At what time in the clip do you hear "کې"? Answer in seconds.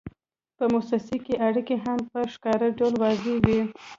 1.25-1.33